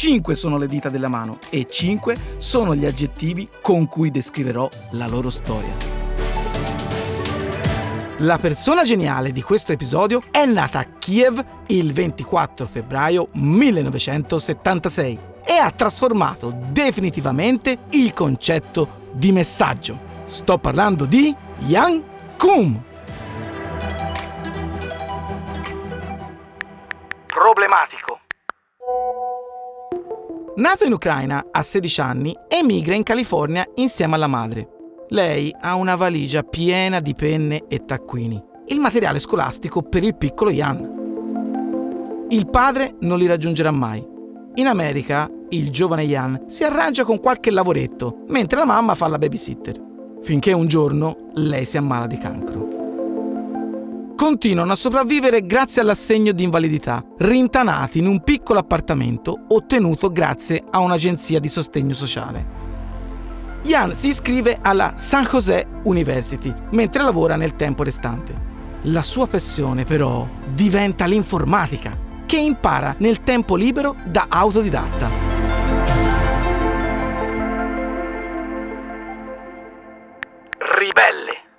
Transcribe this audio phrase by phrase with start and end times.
[0.00, 5.06] Cinque sono le dita della mano e cinque sono gli aggettivi con cui descriverò la
[5.06, 5.76] loro storia.
[8.20, 15.52] La persona geniale di questo episodio è nata a Kiev il 24 febbraio 1976 e
[15.52, 19.98] ha trasformato definitivamente il concetto di messaggio.
[20.24, 21.36] Sto parlando di
[21.66, 22.02] Jan
[22.38, 22.88] Kum.
[30.56, 34.68] Nato in Ucraina a 16 anni, emigra in California insieme alla madre.
[35.10, 40.50] Lei ha una valigia piena di penne e taccuini, il materiale scolastico per il piccolo
[40.50, 42.26] Jan.
[42.30, 44.04] Il padre non li raggiungerà mai.
[44.54, 49.18] In America, il giovane Jan si arrangia con qualche lavoretto, mentre la mamma fa la
[49.18, 49.80] babysitter,
[50.20, 52.59] finché un giorno lei si ammala di cancro.
[54.20, 60.80] Continuano a sopravvivere grazie all'assegno di invalidità, rintanati in un piccolo appartamento ottenuto grazie a
[60.80, 62.46] un'agenzia di sostegno sociale.
[63.62, 68.38] Jan si iscrive alla San José University mentre lavora nel tempo restante.
[68.82, 71.96] La sua passione però diventa l'informatica,
[72.26, 75.08] che impara nel tempo libero da autodidatta.
[80.76, 81.49] Ribelle.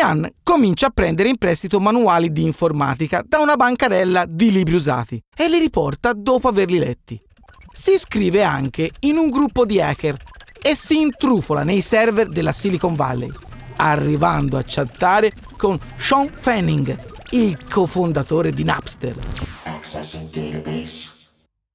[0.00, 5.20] Jan comincia a prendere in prestito manuali di informatica da una bancarella di libri usati
[5.36, 7.20] e li riporta dopo averli letti
[7.72, 10.16] si iscrive anche in un gruppo di hacker
[10.60, 13.30] e si intrufola nei server della Silicon Valley,
[13.76, 16.98] arrivando a chattare con Sean Fanning,
[17.30, 19.16] il cofondatore di Napster.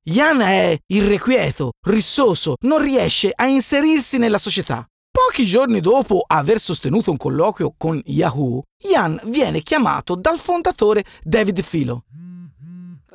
[0.08, 4.86] Ian è irrequieto, rissoso, non riesce a inserirsi nella società.
[5.16, 11.62] Pochi giorni dopo aver sostenuto un colloquio con Yahoo, Ian viene chiamato dal fondatore David
[11.62, 12.04] Filo.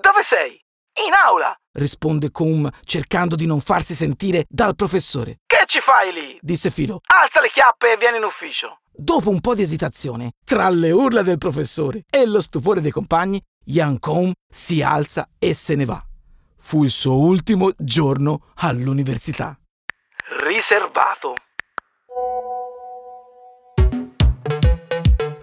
[0.00, 0.58] Dove sei?
[1.06, 1.54] In aula!
[1.72, 5.40] risponde Cum cercando di non farsi sentire dal professore.
[5.44, 6.38] Che ci fai lì?
[6.40, 7.00] disse Filo.
[7.04, 8.78] Alza le chiappe e vieni in ufficio.
[8.90, 13.38] Dopo un po' di esitazione, tra le urla del professore e lo stupore dei compagni,
[13.66, 16.02] Yan Com si alza e se ne va.
[16.56, 19.54] Fu il suo ultimo giorno all'università.
[20.38, 21.34] Riservato.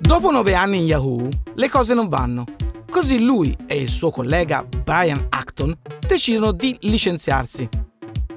[0.07, 2.45] Dopo nove anni in Yahoo, le cose non vanno
[2.89, 7.67] Così lui e il suo collega Brian Acton decidono di licenziarsi.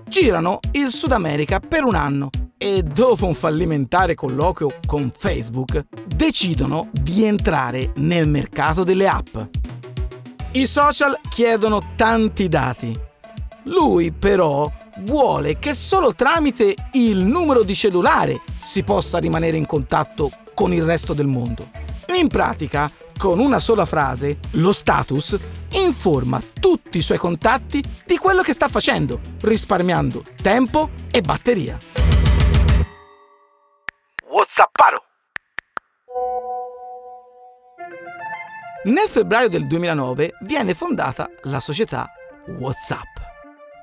[0.09, 6.89] Girano il Sud America per un anno e dopo un fallimentare colloquio con Facebook decidono
[6.91, 9.39] di entrare nel mercato delle app.
[10.51, 12.99] I social chiedono tanti dati.
[13.67, 14.71] Lui però
[15.05, 20.85] vuole che solo tramite il numero di cellulare si possa rimanere in contatto con il
[20.85, 21.71] resto del mondo.
[22.19, 25.39] In pratica con una sola frase, lo status
[25.71, 31.79] informa tutti i suoi contatti di quello che sta facendo, risparmiando tempo e batteria.
[34.29, 35.03] Whatsapparo!
[38.85, 42.07] Nel febbraio del 2009 viene fondata la società
[42.59, 43.17] WhatsApp.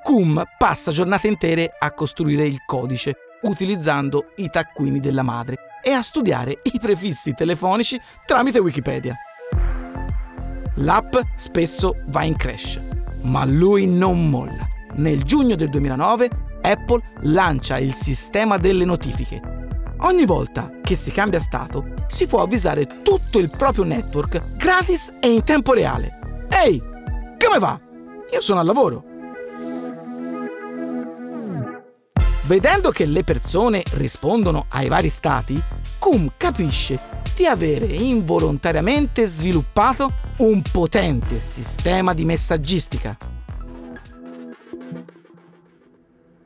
[0.03, 6.01] Kum passa giornate intere a costruire il codice utilizzando i taccuini della madre e a
[6.01, 9.15] studiare i prefissi telefonici tramite Wikipedia.
[10.75, 12.79] L'app spesso va in crash,
[13.23, 14.65] ma lui non molla.
[14.95, 16.29] Nel giugno del 2009
[16.61, 19.41] Apple lancia il sistema delle notifiche.
[20.01, 25.31] Ogni volta che si cambia stato, si può avvisare tutto il proprio network gratis e
[25.31, 26.45] in tempo reale.
[26.49, 27.79] Ehi, come va?
[28.31, 29.03] Io sono al lavoro.
[32.47, 35.61] Vedendo che le persone rispondono ai vari stati,
[35.99, 36.97] Kum capisce
[37.35, 43.17] di avere involontariamente sviluppato un potente sistema di messaggistica.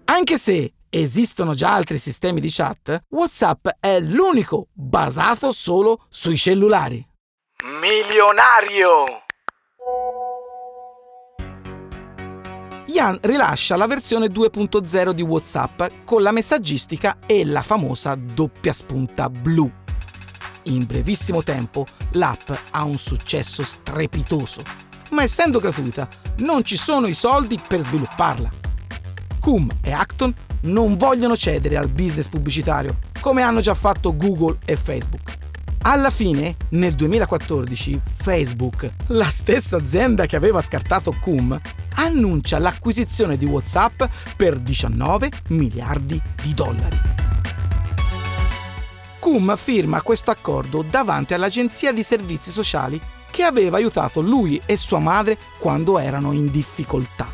[0.06, 7.08] Anche se esistono già altri sistemi di chat, WhatsApp è l'unico basato solo sui cellulari.
[7.80, 9.30] Milionario!
[12.94, 19.30] Ian rilascia la versione 2.0 di WhatsApp con la messaggistica e la famosa doppia spunta
[19.30, 19.72] blu.
[20.64, 24.62] In brevissimo tempo l'app ha un successo strepitoso,
[25.12, 26.06] ma essendo gratuita
[26.40, 28.50] non ci sono i soldi per svilupparla.
[29.40, 30.34] Cum e Acton
[30.64, 35.38] non vogliono cedere al business pubblicitario, come hanno già fatto Google e Facebook.
[35.84, 41.60] Alla fine, nel 2014, Facebook, la stessa azienda che aveva scartato Cum,
[41.96, 44.04] annuncia l'acquisizione di WhatsApp
[44.36, 47.00] per 19 miliardi di dollari.
[49.20, 53.00] Cum firma questo accordo davanti all'agenzia di servizi sociali
[53.30, 57.28] che aveva aiutato lui e sua madre quando erano in difficoltà.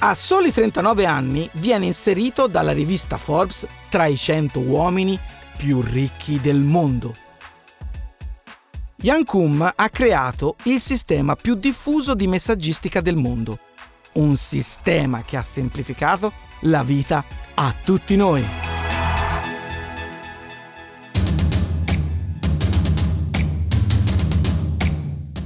[0.00, 5.18] A soli 39 anni viene inserito dalla rivista Forbes tra i 100 uomini
[5.56, 7.12] più ricchi del mondo.
[8.96, 13.58] Jan Kum ha creato il sistema più diffuso di messaggistica del mondo.
[14.12, 16.32] Un sistema che ha semplificato
[16.62, 17.24] la vita
[17.54, 18.44] a tutti noi.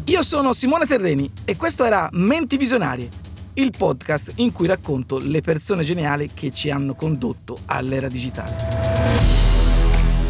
[0.07, 3.09] Io sono Simone Terreni e questo era Menti Visionarie,
[3.55, 8.57] il podcast in cui racconto le persone geniali che ci hanno condotto all'era digitale.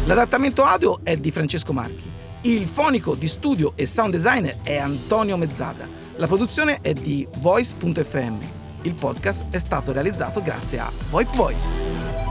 [0.05, 2.16] L'adattamento audio è di Francesco Marchi.
[2.41, 5.87] Il fonico di studio e sound designer è Antonio Mezzada.
[6.17, 8.37] La produzione è di Voice.fm.
[8.83, 12.26] Il podcast è stato realizzato grazie a VoIP Voice.